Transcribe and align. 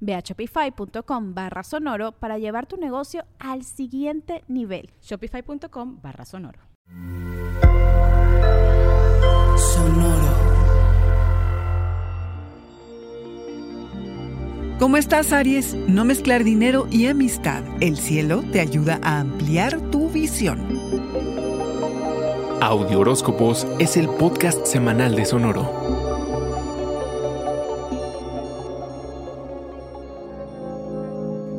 Ve 0.00 0.14
a 0.14 0.20
shopify.com 0.20 1.34
barra 1.34 1.62
sonoro 1.62 2.12
para 2.12 2.38
llevar 2.38 2.66
tu 2.66 2.76
negocio 2.76 3.24
al 3.38 3.64
siguiente 3.64 4.44
nivel. 4.48 4.90
Shopify.com 5.02 6.00
barra 6.02 6.24
sonoro. 6.24 6.60
Sonoro. 9.56 10.48
¿Cómo 14.78 14.96
estás, 14.96 15.32
Aries? 15.32 15.74
No 15.74 16.04
mezclar 16.04 16.44
dinero 16.44 16.86
y 16.88 17.06
amistad. 17.06 17.64
El 17.80 17.96
cielo 17.96 18.44
te 18.52 18.60
ayuda 18.60 19.00
a 19.02 19.18
ampliar 19.18 19.80
tu 19.90 20.08
visión. 20.08 20.60
Audio 22.60 23.00
Horóscopos 23.00 23.66
es 23.80 23.96
el 23.96 24.08
podcast 24.08 24.66
semanal 24.66 25.16
de 25.16 25.24
Sonoro. 25.24 26.07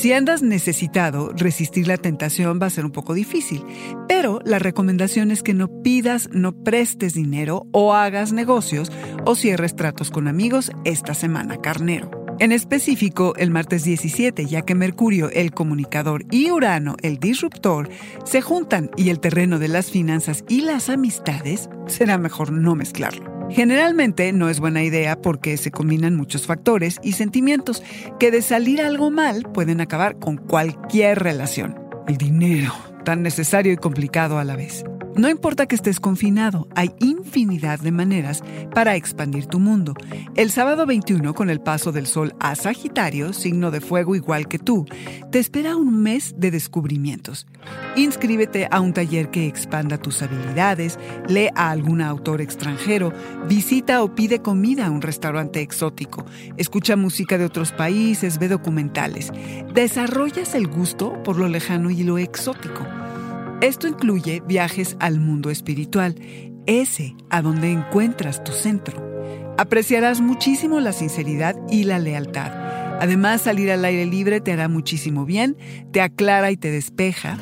Si 0.00 0.14
andas 0.14 0.40
necesitado, 0.40 1.30
resistir 1.36 1.86
la 1.86 1.98
tentación 1.98 2.58
va 2.58 2.68
a 2.68 2.70
ser 2.70 2.86
un 2.86 2.90
poco 2.90 3.12
difícil, 3.12 3.62
pero 4.08 4.40
la 4.46 4.58
recomendación 4.58 5.30
es 5.30 5.42
que 5.42 5.52
no 5.52 5.82
pidas, 5.82 6.30
no 6.32 6.52
prestes 6.52 7.12
dinero 7.12 7.66
o 7.72 7.92
hagas 7.92 8.32
negocios 8.32 8.90
o 9.26 9.34
cierres 9.34 9.76
tratos 9.76 10.10
con 10.10 10.26
amigos 10.26 10.72
esta 10.86 11.12
semana, 11.12 11.58
carnero. 11.58 12.10
En 12.38 12.50
específico, 12.50 13.34
el 13.36 13.50
martes 13.50 13.84
17, 13.84 14.46
ya 14.46 14.62
que 14.62 14.74
Mercurio, 14.74 15.28
el 15.28 15.52
comunicador, 15.52 16.24
y 16.30 16.50
Urano, 16.50 16.96
el 17.02 17.18
disruptor, 17.18 17.90
se 18.24 18.40
juntan 18.40 18.90
y 18.96 19.10
el 19.10 19.20
terreno 19.20 19.58
de 19.58 19.68
las 19.68 19.90
finanzas 19.90 20.44
y 20.48 20.62
las 20.62 20.88
amistades, 20.88 21.68
será 21.88 22.16
mejor 22.16 22.52
no 22.52 22.74
mezclarlo. 22.74 23.29
Generalmente 23.50 24.32
no 24.32 24.48
es 24.48 24.60
buena 24.60 24.82
idea 24.82 25.20
porque 25.20 25.56
se 25.56 25.70
combinan 25.70 26.16
muchos 26.16 26.46
factores 26.46 26.98
y 27.02 27.12
sentimientos 27.12 27.82
que 28.18 28.30
de 28.30 28.42
salir 28.42 28.80
algo 28.80 29.10
mal 29.10 29.42
pueden 29.42 29.80
acabar 29.80 30.18
con 30.18 30.36
cualquier 30.36 31.18
relación. 31.18 31.78
El 32.06 32.16
dinero, 32.16 32.72
tan 33.04 33.22
necesario 33.22 33.72
y 33.72 33.76
complicado 33.76 34.38
a 34.38 34.44
la 34.44 34.56
vez. 34.56 34.84
No 35.20 35.28
importa 35.28 35.66
que 35.66 35.74
estés 35.74 36.00
confinado, 36.00 36.66
hay 36.74 36.94
infinidad 36.98 37.78
de 37.78 37.92
maneras 37.92 38.42
para 38.74 38.96
expandir 38.96 39.44
tu 39.44 39.58
mundo. 39.58 39.92
El 40.34 40.50
sábado 40.50 40.86
21, 40.86 41.34
con 41.34 41.50
el 41.50 41.60
paso 41.60 41.92
del 41.92 42.06
Sol 42.06 42.34
a 42.40 42.54
Sagitario, 42.54 43.34
signo 43.34 43.70
de 43.70 43.82
fuego 43.82 44.16
igual 44.16 44.48
que 44.48 44.58
tú, 44.58 44.86
te 45.30 45.38
espera 45.38 45.76
un 45.76 46.02
mes 46.02 46.36
de 46.38 46.50
descubrimientos. 46.50 47.46
Inscríbete 47.96 48.66
a 48.70 48.80
un 48.80 48.94
taller 48.94 49.30
que 49.30 49.46
expanda 49.46 49.98
tus 49.98 50.22
habilidades, 50.22 50.98
lee 51.28 51.50
a 51.54 51.70
algún 51.70 52.00
autor 52.00 52.40
extranjero, 52.40 53.12
visita 53.46 54.02
o 54.02 54.14
pide 54.14 54.40
comida 54.40 54.86
a 54.86 54.90
un 54.90 55.02
restaurante 55.02 55.60
exótico, 55.60 56.24
escucha 56.56 56.96
música 56.96 57.36
de 57.36 57.44
otros 57.44 57.72
países, 57.72 58.38
ve 58.38 58.48
documentales. 58.48 59.30
Desarrollas 59.74 60.54
el 60.54 60.66
gusto 60.66 61.22
por 61.22 61.36
lo 61.36 61.46
lejano 61.46 61.90
y 61.90 62.04
lo 62.04 62.16
exótico. 62.16 62.86
Esto 63.60 63.86
incluye 63.86 64.42
viajes 64.46 64.96
al 65.00 65.20
mundo 65.20 65.50
espiritual, 65.50 66.14
ese 66.64 67.14
a 67.28 67.42
donde 67.42 67.70
encuentras 67.70 68.42
tu 68.42 68.52
centro. 68.52 69.06
Apreciarás 69.58 70.22
muchísimo 70.22 70.80
la 70.80 70.94
sinceridad 70.94 71.54
y 71.70 71.84
la 71.84 71.98
lealtad. 71.98 72.50
Además, 73.00 73.42
salir 73.42 73.70
al 73.70 73.84
aire 73.84 74.06
libre 74.06 74.40
te 74.40 74.52
hará 74.52 74.68
muchísimo 74.68 75.26
bien, 75.26 75.58
te 75.92 76.00
aclara 76.00 76.50
y 76.50 76.56
te 76.56 76.70
despeja. 76.70 77.36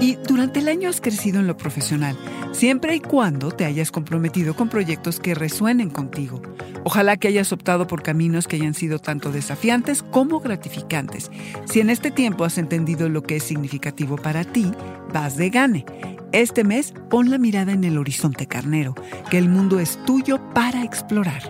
Y 0.00 0.16
durante 0.26 0.58
el 0.58 0.68
año 0.68 0.88
has 0.88 1.00
crecido 1.00 1.38
en 1.38 1.46
lo 1.46 1.56
profesional, 1.56 2.18
siempre 2.50 2.96
y 2.96 3.00
cuando 3.00 3.52
te 3.52 3.64
hayas 3.64 3.92
comprometido 3.92 4.56
con 4.56 4.68
proyectos 4.68 5.20
que 5.20 5.36
resuenen 5.36 5.90
contigo. 5.90 6.42
Ojalá 6.84 7.16
que 7.16 7.28
hayas 7.28 7.52
optado 7.52 7.86
por 7.86 8.02
caminos 8.02 8.46
que 8.46 8.56
hayan 8.56 8.74
sido 8.74 8.98
tanto 8.98 9.32
desafiantes 9.32 10.02
como 10.02 10.40
gratificantes. 10.40 11.30
Si 11.66 11.80
en 11.80 11.90
este 11.90 12.10
tiempo 12.10 12.44
has 12.44 12.58
entendido 12.58 13.08
lo 13.08 13.22
que 13.22 13.36
es 13.36 13.42
significativo 13.42 14.16
para 14.16 14.44
ti, 14.44 14.72
vas 15.12 15.36
de 15.36 15.50
gane. 15.50 15.84
Este 16.32 16.64
mes 16.64 16.94
pon 17.10 17.30
la 17.30 17.38
mirada 17.38 17.72
en 17.72 17.84
el 17.84 17.98
horizonte 17.98 18.46
carnero, 18.46 18.94
que 19.30 19.38
el 19.38 19.48
mundo 19.48 19.78
es 19.78 19.98
tuyo 20.06 20.40
para 20.54 20.82
explorar. 20.84 21.42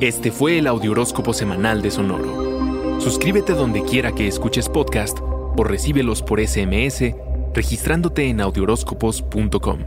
Este 0.00 0.32
fue 0.32 0.58
el 0.58 0.66
Audioróscopo 0.66 1.32
Semanal 1.32 1.82
de 1.82 1.92
Sonoro. 1.92 3.00
Suscríbete 3.00 3.52
donde 3.52 3.84
quiera 3.84 4.12
que 4.12 4.26
escuches 4.26 4.68
podcast 4.68 5.18
o 5.20 5.62
recíbelos 5.62 6.22
por 6.22 6.44
SMS 6.44 7.14
registrándote 7.54 8.28
en 8.28 8.40
audioróscopos.com. 8.40 9.78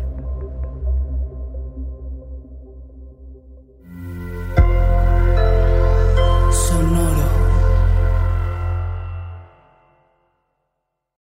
Sonoro. 6.52 7.30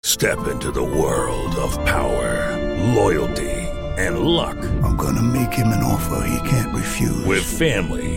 Step 0.03 0.47
into 0.47 0.71
the 0.71 0.83
world 0.83 1.55
of 1.57 1.77
power, 1.85 2.57
loyalty, 2.95 3.51
and 3.97 4.19
luck. 4.19 4.57
I'm 4.83 4.95
gonna 4.95 5.21
make 5.21 5.53
him 5.53 5.67
an 5.67 5.83
offer 5.83 6.23
he 6.27 6.49
can't 6.49 6.73
refuse. 6.75 7.25
With 7.25 7.43
family, 7.43 8.16